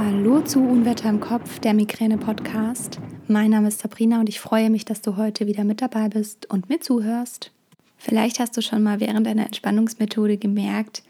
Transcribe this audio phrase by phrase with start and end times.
[0.00, 3.00] Hallo zu Unwetter im Kopf, der Migräne-Podcast.
[3.26, 6.48] Mein Name ist Sabrina und ich freue mich, dass du heute wieder mit dabei bist
[6.48, 7.50] und mir zuhörst.
[7.96, 11.02] Vielleicht hast du schon mal während deiner Entspannungsmethode gemerkt,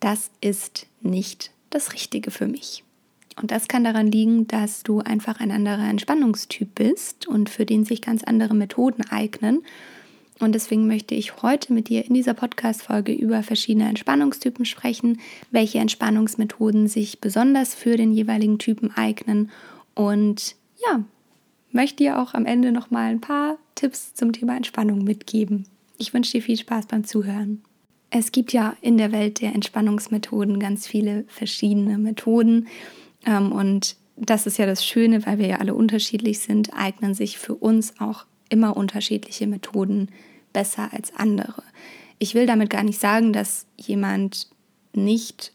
[0.00, 2.84] das ist nicht das Richtige für mich.
[3.38, 7.84] Und das kann daran liegen, dass du einfach ein anderer Entspannungstyp bist und für den
[7.84, 9.62] sich ganz andere Methoden eignen
[10.42, 15.20] und deswegen möchte ich heute mit dir in dieser Podcast-Folge über verschiedene Entspannungstypen sprechen,
[15.52, 19.50] welche Entspannungsmethoden sich besonders für den jeweiligen Typen eignen
[19.94, 21.04] und ja,
[21.70, 25.66] möchte dir auch am Ende nochmal ein paar Tipps zum Thema Entspannung mitgeben.
[25.96, 27.62] Ich wünsche dir viel Spaß beim Zuhören.
[28.10, 32.66] Es gibt ja in der Welt der Entspannungsmethoden ganz viele verschiedene Methoden
[33.24, 37.38] ähm, und das ist ja das Schöne, weil wir ja alle unterschiedlich sind, eignen sich
[37.38, 40.08] für uns auch immer unterschiedliche Methoden
[40.52, 41.62] besser als andere.
[42.18, 44.48] Ich will damit gar nicht sagen, dass jemand
[44.94, 45.52] nicht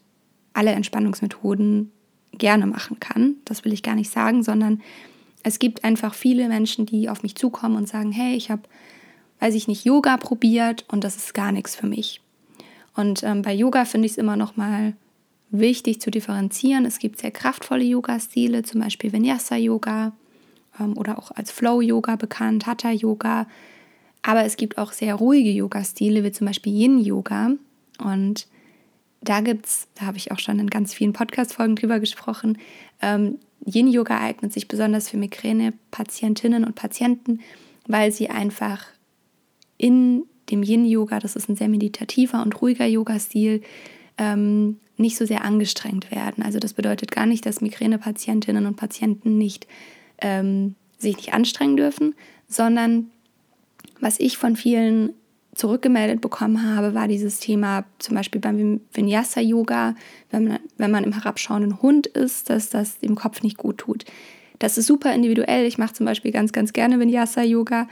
[0.52, 1.92] alle Entspannungsmethoden
[2.32, 3.36] gerne machen kann.
[3.44, 4.82] Das will ich gar nicht sagen, sondern
[5.42, 8.62] es gibt einfach viele Menschen, die auf mich zukommen und sagen, hey, ich habe,
[9.40, 12.20] weiß ich nicht, Yoga probiert und das ist gar nichts für mich.
[12.94, 14.94] Und ähm, bei Yoga finde ich es immer noch mal
[15.50, 16.84] wichtig zu differenzieren.
[16.84, 20.12] Es gibt sehr kraftvolle Yoga-Stile, zum Beispiel Vinyasa-Yoga
[20.80, 23.46] ähm, oder auch als Flow-Yoga bekannt, Hatha-Yoga.
[24.22, 27.52] Aber es gibt auch sehr ruhige Yoga-Stile, wie zum Beispiel Yin-Yoga.
[28.02, 28.46] Und
[29.20, 32.58] da gibt es, da habe ich auch schon in ganz vielen Podcast-Folgen drüber gesprochen,
[33.00, 37.40] ähm, Yin-Yoga eignet sich besonders für Migräne-Patientinnen und Patienten,
[37.86, 38.84] weil sie einfach
[39.76, 43.62] in dem Yin-Yoga, das ist ein sehr meditativer und ruhiger Yoga-Stil,
[44.16, 46.42] ähm, nicht so sehr angestrengt werden.
[46.42, 49.66] Also das bedeutet gar nicht, dass Migräne-Patientinnen und Patienten nicht,
[50.20, 52.14] ähm, sich nicht anstrengen dürfen,
[52.48, 53.10] sondern
[54.00, 55.14] was ich von vielen
[55.54, 59.96] zurückgemeldet bekommen habe, war dieses Thema zum Beispiel beim Vinyasa-Yoga,
[60.30, 64.04] wenn man, wenn man im herabschauenden Hund ist, dass das dem Kopf nicht gut tut.
[64.60, 65.66] Das ist super individuell.
[65.66, 67.88] Ich mache zum Beispiel ganz, ganz gerne Vinyasa-Yoga,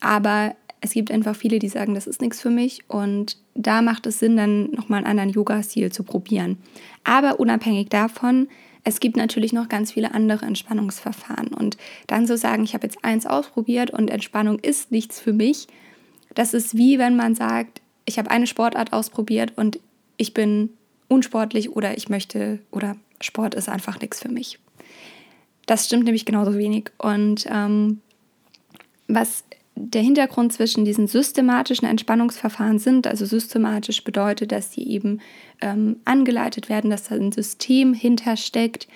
[0.00, 4.06] aber es gibt einfach viele, die sagen, das ist nichts für mich und da macht
[4.06, 6.58] es Sinn, dann nochmal einen anderen Yoga-Stil zu probieren.
[7.04, 8.48] Aber unabhängig davon
[8.88, 11.48] es gibt natürlich noch ganz viele andere Entspannungsverfahren.
[11.48, 11.76] Und
[12.06, 15.66] dann so sagen, ich habe jetzt eins ausprobiert und Entspannung ist nichts für mich,
[16.34, 19.78] das ist wie wenn man sagt, ich habe eine Sportart ausprobiert und
[20.16, 20.70] ich bin
[21.06, 24.58] unsportlich oder ich möchte oder Sport ist einfach nichts für mich.
[25.66, 26.90] Das stimmt nämlich genauso wenig.
[26.96, 28.00] Und ähm,
[29.06, 29.44] was
[29.80, 33.06] der Hintergrund zwischen diesen systematischen Entspannungsverfahren sind.
[33.06, 35.20] Also systematisch bedeutet, dass die eben
[35.60, 38.88] ähm, angeleitet werden, dass da ein System hintersteckt,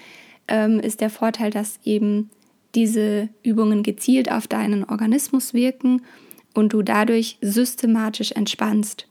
[0.48, 2.30] ähm, ist der Vorteil, dass eben
[2.74, 6.02] diese Übungen gezielt auf deinen Organismus wirken
[6.54, 9.06] und du dadurch systematisch entspannst.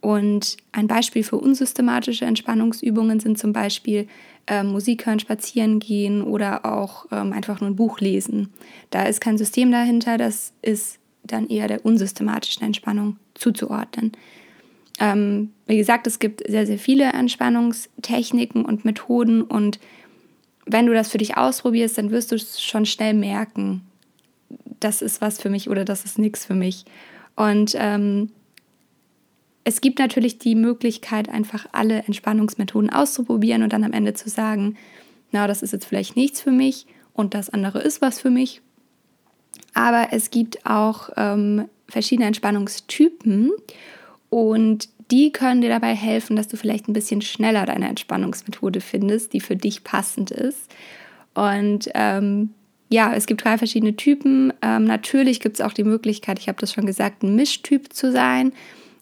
[0.00, 4.06] Und ein Beispiel für unsystematische Entspannungsübungen sind zum Beispiel
[4.46, 8.50] äh, Musik hören, spazieren gehen oder auch ähm, einfach nur ein Buch lesen.
[8.90, 14.12] Da ist kein System dahinter, das ist dann eher der unsystematischen Entspannung zuzuordnen.
[15.00, 19.80] Ähm, wie gesagt, es gibt sehr, sehr viele Entspannungstechniken und Methoden und
[20.66, 23.82] wenn du das für dich ausprobierst, dann wirst du schon schnell merken,
[24.80, 26.84] das ist was für mich oder das ist nichts für mich.
[27.36, 28.30] Und ähm,
[29.64, 34.76] es gibt natürlich die Möglichkeit, einfach alle Entspannungsmethoden auszuprobieren und dann am Ende zu sagen,
[35.32, 38.60] na, das ist jetzt vielleicht nichts für mich und das andere ist was für mich.
[39.74, 43.50] Aber es gibt auch ähm, verschiedene Entspannungstypen
[44.30, 49.32] und die können dir dabei helfen, dass du vielleicht ein bisschen schneller deine Entspannungsmethode findest,
[49.32, 50.70] die für dich passend ist.
[51.34, 52.50] Und ähm,
[52.88, 54.52] ja, es gibt drei verschiedene Typen.
[54.62, 58.12] Ähm, natürlich gibt es auch die Möglichkeit, ich habe das schon gesagt, ein Mischtyp zu
[58.12, 58.52] sein,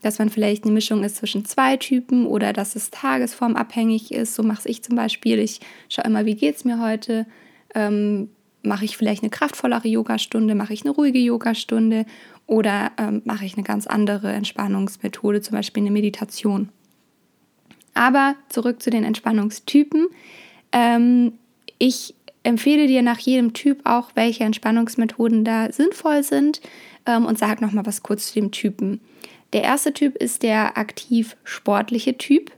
[0.03, 4.35] dass man vielleicht eine Mischung ist zwischen zwei Typen oder dass es tagesformabhängig ist.
[4.35, 5.39] So mache ich zum Beispiel.
[5.39, 7.27] Ich schaue immer, wie geht es mir heute.
[7.75, 8.29] Ähm,
[8.63, 12.07] mache ich vielleicht eine kraftvollere Yogastunde, mache ich eine ruhige Yogastunde
[12.47, 16.69] oder ähm, mache ich eine ganz andere Entspannungsmethode, zum Beispiel eine Meditation.
[17.95, 20.07] Aber zurück zu den Entspannungstypen.
[20.73, 21.33] Ähm,
[21.79, 26.61] ich empfehle dir nach jedem Typ auch, welche Entspannungsmethoden da sinnvoll sind
[27.07, 29.01] ähm, und sage nochmal was kurz zu dem Typen.
[29.53, 32.51] Der erste Typ ist der aktiv sportliche Typ.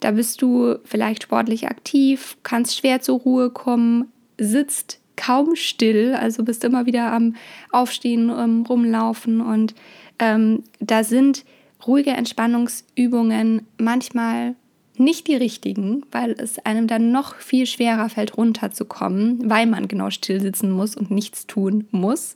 [0.00, 6.42] Da bist du vielleicht sportlich aktiv, kannst schwer zur Ruhe kommen, sitzt kaum still, also
[6.42, 7.36] bist immer wieder am
[7.70, 9.74] Aufstehen, ähm, rumlaufen und
[10.18, 11.44] ähm, da sind
[11.86, 14.56] ruhige Entspannungsübungen manchmal
[14.96, 20.10] nicht die richtigen, weil es einem dann noch viel schwerer fällt, runterzukommen, weil man genau
[20.10, 22.34] still sitzen muss und nichts tun muss.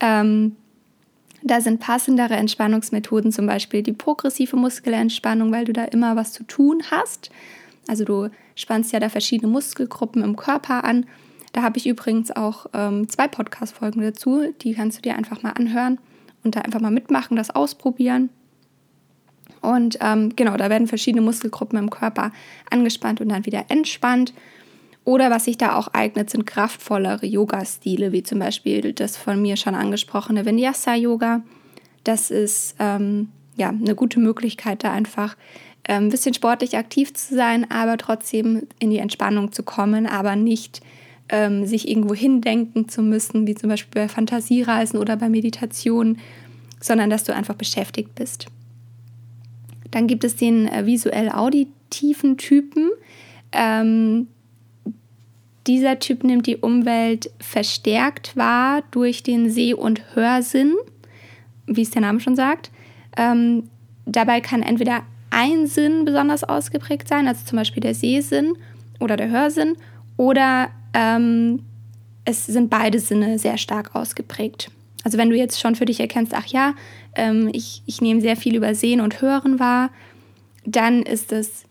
[0.00, 0.56] Ähm,
[1.42, 6.42] da sind passendere Entspannungsmethoden, zum Beispiel die progressive Muskelentspannung, weil du da immer was zu
[6.42, 7.30] tun hast.
[7.86, 11.06] Also du spannst ja da verschiedene Muskelgruppen im Körper an.
[11.56, 14.52] Da habe ich übrigens auch ähm, zwei Podcast-Folgen dazu.
[14.60, 15.96] Die kannst du dir einfach mal anhören
[16.44, 18.28] und da einfach mal mitmachen, das ausprobieren.
[19.62, 22.30] Und ähm, genau, da werden verschiedene Muskelgruppen im Körper
[22.70, 24.34] angespannt und dann wieder entspannt.
[25.04, 29.56] Oder was sich da auch eignet, sind kraftvollere Yoga-Stile, wie zum Beispiel das von mir
[29.56, 31.40] schon angesprochene Vinyasa-Yoga.
[32.04, 35.38] Das ist ähm, ja eine gute Möglichkeit, da einfach
[35.84, 40.36] ein ähm, bisschen sportlich aktiv zu sein, aber trotzdem in die Entspannung zu kommen, aber
[40.36, 40.82] nicht
[41.28, 46.18] ähm, sich irgendwo hindenken zu müssen, wie zum Beispiel bei Fantasiereisen oder bei Meditation,
[46.80, 48.46] sondern dass du einfach beschäftigt bist.
[49.90, 52.90] Dann gibt es den äh, visuell-auditiven Typen.
[53.52, 54.28] Ähm,
[55.66, 60.74] dieser Typ nimmt die Umwelt verstärkt wahr durch den Seh- und Hörsinn,
[61.66, 62.70] wie es der Name schon sagt.
[63.16, 63.64] Ähm,
[64.04, 68.54] dabei kann entweder ein Sinn besonders ausgeprägt sein, also zum Beispiel der Sehsinn
[69.00, 69.76] oder der Hörsinn,
[70.16, 71.60] oder ähm,
[72.24, 74.70] es sind beide Sinne sehr stark ausgeprägt.
[75.04, 76.74] Also wenn du jetzt schon für dich erkennst, ach ja,
[77.14, 79.90] ähm, ich, ich nehme sehr viel über Sehen und Hören wahr,
[80.64, 81.64] dann ist es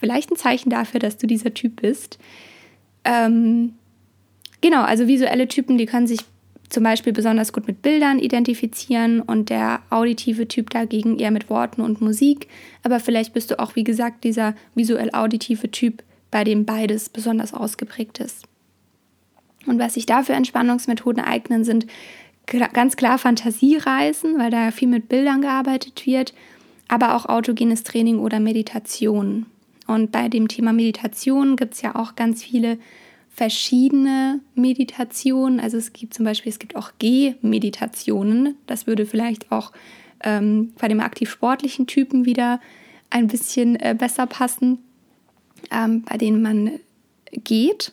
[0.00, 2.18] vielleicht ein Zeichen dafür, dass du dieser Typ bist.
[3.04, 3.74] Ähm,
[4.60, 6.20] genau, also visuelle Typen, die können sich
[6.70, 11.82] zum Beispiel besonders gut mit Bildern identifizieren und der auditive Typ dagegen eher mit Worten
[11.82, 12.48] und Musik.
[12.82, 18.18] Aber vielleicht bist du auch, wie gesagt, dieser visuell-auditive Typ, bei dem beides besonders ausgeprägt
[18.18, 18.44] ist.
[19.66, 21.86] Und was sich da für Entspannungsmethoden eignen, sind
[22.72, 26.34] ganz klar Fantasiereisen, weil da viel mit Bildern gearbeitet wird,
[26.88, 29.46] aber auch autogenes Training oder Meditation.
[29.86, 32.78] Und bei dem Thema Meditation gibt es ja auch ganz viele
[33.28, 35.60] verschiedene Meditationen.
[35.60, 38.56] Also es gibt zum Beispiel, es gibt auch G-Meditationen.
[38.66, 39.72] Das würde vielleicht auch
[40.22, 42.60] ähm, bei dem aktiv-sportlichen Typen wieder
[43.08, 44.78] ein bisschen äh, besser passen,
[45.70, 46.70] ähm, bei denen man
[47.32, 47.92] geht.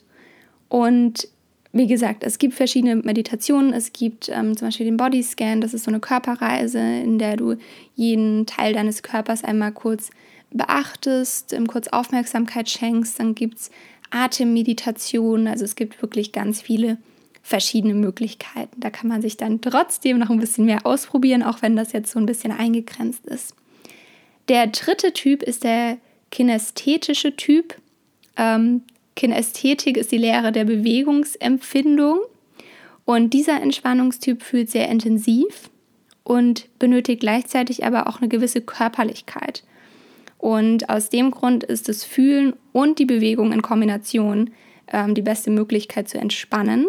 [0.69, 1.27] Und
[1.73, 3.73] wie gesagt, es gibt verschiedene Meditationen.
[3.73, 7.55] Es gibt ähm, zum Beispiel den Bodyscan, das ist so eine Körperreise, in der du
[7.95, 10.09] jeden Teil deines Körpers einmal kurz
[10.51, 13.19] beachtest, kurz Aufmerksamkeit schenkst.
[13.19, 13.71] Dann gibt es
[14.09, 15.47] Atemmeditation.
[15.47, 16.97] Also es gibt wirklich ganz viele
[17.43, 18.79] verschiedene Möglichkeiten.
[18.79, 22.11] Da kann man sich dann trotzdem noch ein bisschen mehr ausprobieren, auch wenn das jetzt
[22.11, 23.55] so ein bisschen eingegrenzt ist.
[24.49, 25.97] Der dritte Typ ist der
[26.31, 27.75] kinästhetische Typ.
[28.35, 28.81] Ähm,
[29.15, 32.19] Kinästhetik ist die Lehre der Bewegungsempfindung.
[33.05, 35.69] Und dieser Entspannungstyp fühlt sehr intensiv
[36.23, 39.63] und benötigt gleichzeitig aber auch eine gewisse Körperlichkeit.
[40.37, 44.51] Und aus dem Grund ist das Fühlen und die Bewegung in Kombination
[44.91, 46.85] ähm, die beste Möglichkeit zu entspannen.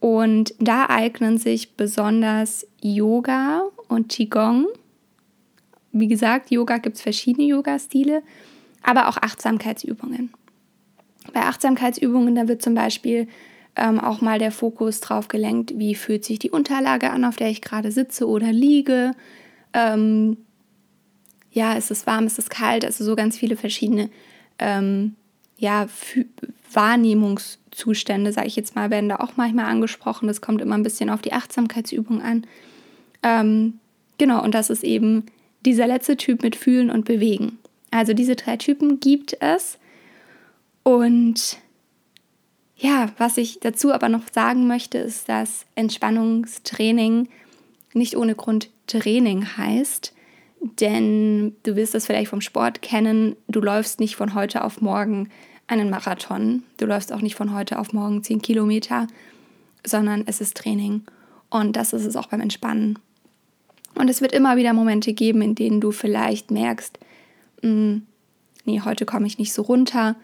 [0.00, 4.66] Und da eignen sich besonders Yoga und Qigong.
[5.92, 8.22] Wie gesagt, Yoga gibt es verschiedene Yoga-Stile,
[8.82, 10.32] aber auch Achtsamkeitsübungen.
[11.32, 13.28] Bei Achtsamkeitsübungen, da wird zum Beispiel
[13.76, 17.48] ähm, auch mal der Fokus drauf gelenkt, wie fühlt sich die Unterlage an, auf der
[17.48, 19.12] ich gerade sitze oder liege.
[19.72, 20.36] Ähm,
[21.50, 24.10] ja, ist es warm, ist es kalt, also so ganz viele verschiedene
[24.58, 25.14] ähm,
[25.56, 25.86] ja,
[26.72, 30.28] Wahrnehmungszustände, sage ich jetzt mal, werden da auch manchmal angesprochen.
[30.28, 32.46] Das kommt immer ein bisschen auf die Achtsamkeitsübung an.
[33.22, 33.80] Ähm,
[34.18, 35.24] genau, und das ist eben
[35.64, 37.58] dieser letzte Typ mit Fühlen und Bewegen.
[37.90, 39.78] Also diese drei Typen gibt es.
[40.82, 41.58] Und
[42.76, 47.28] ja, was ich dazu aber noch sagen möchte, ist, dass Entspannungstraining
[47.92, 50.14] nicht ohne Grund Training heißt.
[50.60, 55.28] Denn du wirst das vielleicht vom Sport kennen, du läufst nicht von heute auf morgen
[55.68, 59.06] einen Marathon, du läufst auch nicht von heute auf morgen 10 Kilometer,
[59.84, 61.02] sondern es ist Training.
[61.50, 62.98] Und das ist es auch beim Entspannen.
[63.98, 66.98] Und es wird immer wieder Momente geben, in denen du vielleicht merkst,
[67.62, 68.02] hm,
[68.64, 70.16] nee, heute komme ich nicht so runter.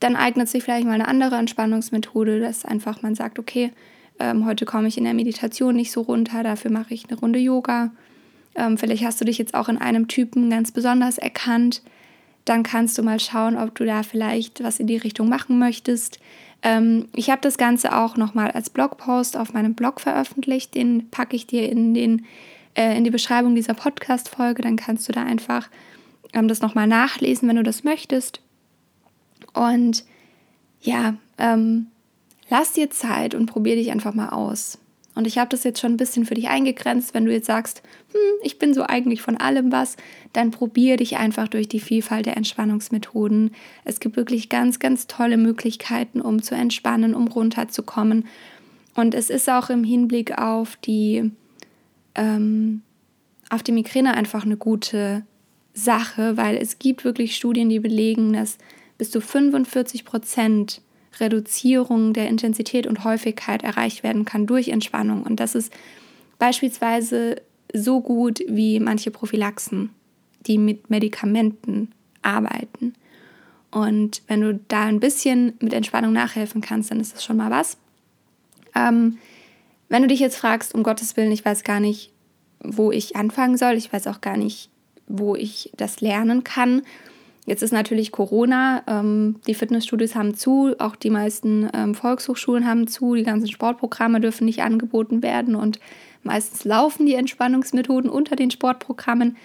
[0.00, 3.72] Dann eignet sich vielleicht mal eine andere Entspannungsmethode, dass einfach man sagt, okay,
[4.18, 7.38] ähm, heute komme ich in der Meditation nicht so runter, dafür mache ich eine Runde
[7.38, 7.90] Yoga
[8.58, 11.80] ähm, vielleicht hast du dich jetzt auch in einem Typen ganz besonders erkannt.
[12.44, 16.18] Dann kannst du mal schauen, ob du da vielleicht was in die Richtung machen möchtest.
[16.62, 20.74] Ähm, ich habe das Ganze auch nochmal als Blogpost auf meinem Blog veröffentlicht.
[20.74, 22.26] Den packe ich dir in, den,
[22.78, 24.62] äh, in die Beschreibung dieser Podcast-Folge.
[24.62, 25.68] Dann kannst du da einfach
[26.32, 28.40] ähm, das nochmal nachlesen, wenn du das möchtest.
[29.52, 30.04] Und
[30.80, 31.88] ja, ähm,
[32.48, 34.78] lass dir Zeit und probier dich einfach mal aus.
[35.16, 37.12] Und ich habe das jetzt schon ein bisschen für dich eingegrenzt.
[37.12, 37.82] Wenn du jetzt sagst,
[38.12, 39.96] hm, ich bin so eigentlich von allem was,
[40.32, 43.50] dann probier dich einfach durch die Vielfalt der Entspannungsmethoden.
[43.84, 48.26] Es gibt wirklich ganz, ganz tolle Möglichkeiten, um zu entspannen, um runterzukommen.
[48.94, 51.32] Und es ist auch im Hinblick auf die,
[52.18, 52.82] ähm,
[53.48, 55.24] auf die Migräne einfach eine gute
[55.72, 58.58] Sache, weil es gibt wirklich Studien, die belegen, dass
[58.98, 60.82] bis zu 45 Prozent
[61.20, 65.22] Reduzierung der Intensität und Häufigkeit erreicht werden kann durch Entspannung.
[65.22, 65.72] Und das ist
[66.38, 67.40] beispielsweise
[67.72, 69.90] so gut wie manche Prophylaxen,
[70.46, 72.94] die mit Medikamenten arbeiten.
[73.70, 77.50] Und wenn du da ein bisschen mit Entspannung nachhelfen kannst, dann ist das schon mal
[77.50, 77.76] was.
[78.74, 79.18] Ähm,
[79.88, 82.12] wenn du dich jetzt fragst, um Gottes Willen, ich weiß gar nicht,
[82.60, 84.70] wo ich anfangen soll, ich weiß auch gar nicht,
[85.06, 86.82] wo ich das lernen kann.
[87.46, 92.86] Jetzt ist natürlich Corona, ähm, die Fitnessstudios haben zu, auch die meisten ähm, Volkshochschulen haben
[92.88, 95.80] zu, die ganzen Sportprogramme dürfen nicht angeboten werden und
[96.22, 99.38] meistens laufen die Entspannungsmethoden unter den Sportprogrammen.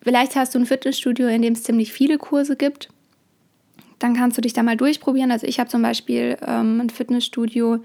[0.00, 2.90] Vielleicht hast du ein Fitnessstudio, in dem es ziemlich viele Kurse gibt.
[3.98, 5.32] Dann kannst du dich da mal durchprobieren.
[5.32, 7.78] Also ich habe zum Beispiel ähm, ein Fitnessstudio,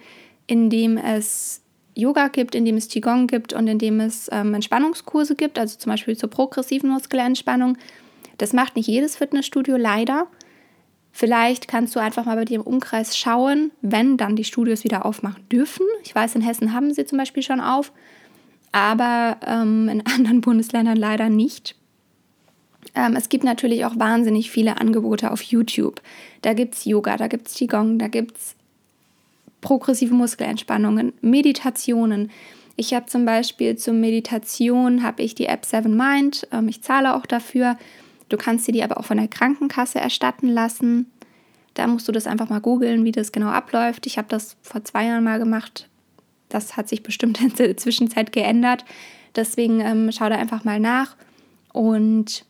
[0.45, 1.61] in dem es
[1.99, 5.77] Yoga gibt, in dem es Qigong gibt und in dem es ähm, Entspannungskurse gibt, also
[5.77, 7.77] zum Beispiel zur progressiven Muskelentspannung.
[8.37, 10.27] Das macht nicht jedes Fitnessstudio leider.
[11.11, 15.05] Vielleicht kannst du einfach mal bei dir im Umkreis schauen, wenn dann die Studios wieder
[15.05, 15.85] aufmachen dürfen.
[16.03, 17.91] Ich weiß, in Hessen haben sie zum Beispiel schon auf,
[18.71, 21.75] aber ähm, in anderen Bundesländern leider nicht.
[22.95, 26.01] Ähm, es gibt natürlich auch wahnsinnig viele Angebote auf YouTube.
[26.41, 28.55] Da gibt es Yoga, da gibt es Qigong, da gibt es
[29.61, 32.31] progressive Muskelentspannungen, Meditationen.
[32.75, 36.47] Ich habe zum Beispiel zur Meditation habe ich die App Seven Mind.
[36.51, 37.77] Ähm, ich zahle auch dafür.
[38.29, 41.11] Du kannst dir die aber auch von der Krankenkasse erstatten lassen.
[41.73, 44.05] Da musst du das einfach mal googeln, wie das genau abläuft.
[44.05, 45.87] Ich habe das vor zwei Jahren mal gemacht.
[46.47, 48.85] Das hat sich bestimmt in der Zwischenzeit geändert.
[49.35, 51.15] Deswegen ähm, schau da einfach mal nach.
[51.73, 52.45] Und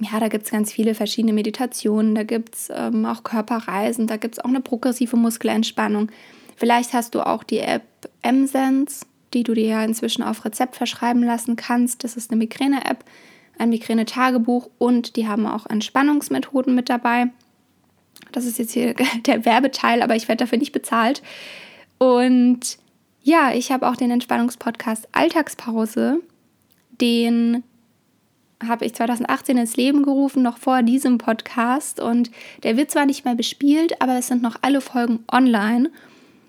[0.00, 4.16] ja, da gibt es ganz viele verschiedene Meditationen, da gibt es ähm, auch Körperreisen, da
[4.16, 6.10] gibt es auch eine progressive Muskelentspannung.
[6.56, 7.82] Vielleicht hast du auch die App
[8.22, 12.04] M-Sense, die du dir ja inzwischen auf Rezept verschreiben lassen kannst.
[12.04, 13.04] Das ist eine Migräne-App
[13.58, 17.26] ein Migräne-Tagebuch und die haben auch Entspannungsmethoden mit dabei.
[18.32, 18.94] Das ist jetzt hier
[19.26, 21.22] der Werbeteil, aber ich werde dafür nicht bezahlt.
[21.98, 22.78] Und
[23.22, 26.20] ja, ich habe auch den Entspannungspodcast Alltagspause.
[27.00, 27.62] Den
[28.66, 32.00] habe ich 2018 ins Leben gerufen, noch vor diesem Podcast.
[32.00, 32.30] Und
[32.62, 35.90] der wird zwar nicht mehr bespielt, aber es sind noch alle Folgen online.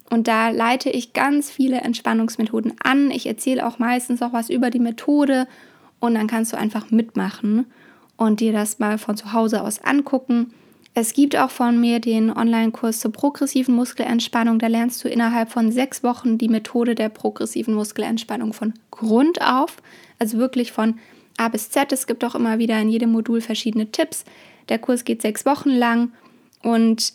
[0.09, 3.11] Und da leite ich ganz viele Entspannungsmethoden an.
[3.11, 5.47] Ich erzähle auch meistens auch was über die Methode
[5.99, 7.65] und dann kannst du einfach mitmachen
[8.17, 10.53] und dir das mal von zu Hause aus angucken.
[10.95, 14.57] Es gibt auch von mir den Online-Kurs zur progressiven Muskelentspannung.
[14.57, 19.77] Da lernst du innerhalb von sechs Wochen die Methode der progressiven Muskelentspannung von Grund auf.
[20.17, 20.95] Also wirklich von
[21.39, 21.91] A bis Z.
[21.91, 24.25] Es gibt auch immer wieder in jedem Modul verschiedene Tipps.
[24.67, 26.11] Der Kurs geht sechs Wochen lang
[26.61, 27.13] und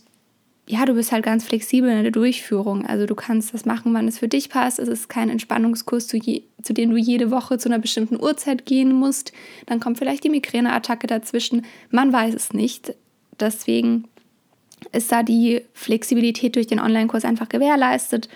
[0.66, 2.86] ja, du bist halt ganz flexibel in der Durchführung.
[2.86, 4.78] Also du kannst das machen, wann es für dich passt.
[4.78, 8.64] Es ist kein Entspannungskurs, zu, je, zu dem du jede Woche zu einer bestimmten Uhrzeit
[8.64, 9.34] gehen musst.
[9.66, 11.66] Dann kommt vielleicht die Migräneattacke dazwischen.
[11.90, 12.94] Man weiß es nicht.
[13.38, 14.04] Deswegen
[14.92, 18.30] ist da die Flexibilität durch den Online-Kurs einfach gewährleistet.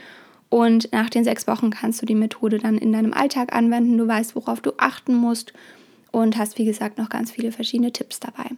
[0.50, 3.97] Und nach den sechs Wochen kannst du die Methode dann in deinem Alltag anwenden.
[3.97, 5.54] Du weißt, worauf du achten musst
[6.11, 8.50] und hast, wie gesagt, noch ganz viele verschiedene Tipps dabei.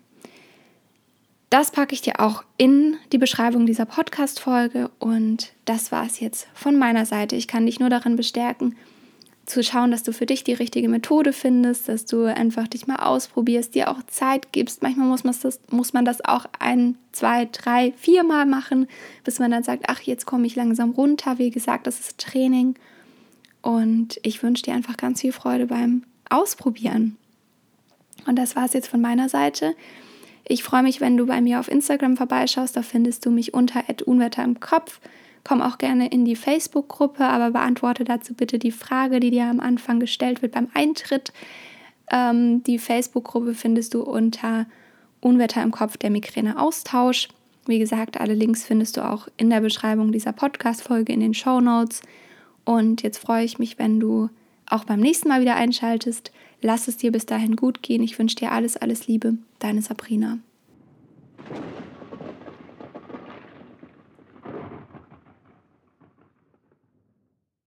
[1.50, 6.46] Das packe ich dir auch in die Beschreibung dieser Podcast-Folge und das war es jetzt
[6.54, 7.34] von meiner Seite.
[7.34, 8.76] Ich kann dich nur darin bestärken,
[9.50, 12.96] zu schauen, dass du für dich die richtige Methode findest, dass du einfach dich mal
[12.96, 14.82] ausprobierst, dir auch Zeit gibst.
[14.82, 18.86] Manchmal muss man das, muss man das auch ein, zwei, drei, vier Mal machen,
[19.24, 21.38] bis man dann sagt, ach, jetzt komme ich langsam runter.
[21.38, 22.76] Wie gesagt, das ist Training.
[23.60, 27.16] Und ich wünsche dir einfach ganz viel Freude beim Ausprobieren.
[28.26, 29.74] Und das war es jetzt von meiner Seite.
[30.46, 32.76] Ich freue mich, wenn du bei mir auf Instagram vorbeischaust.
[32.76, 35.00] Da findest du mich unter Unwetter im Kopf.
[35.44, 39.60] Komm auch gerne in die Facebook-Gruppe, aber beantworte dazu bitte die Frage, die dir am
[39.60, 41.32] Anfang gestellt wird beim Eintritt.
[42.10, 44.66] Ähm, die Facebook-Gruppe findest du unter
[45.20, 47.28] Unwetter im Kopf, der Migräne-Austausch.
[47.66, 51.60] Wie gesagt, alle Links findest du auch in der Beschreibung dieser Podcast-Folge in den Show
[51.60, 52.02] Notes.
[52.64, 54.28] Und jetzt freue ich mich, wenn du
[54.66, 56.32] auch beim nächsten Mal wieder einschaltest.
[56.62, 58.02] Lass es dir bis dahin gut gehen.
[58.02, 59.34] Ich wünsche dir alles, alles Liebe.
[59.58, 60.38] Deine Sabrina.